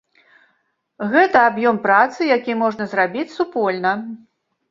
[1.11, 3.91] Гэта аб'ём працы, які можна зрабіць супольна.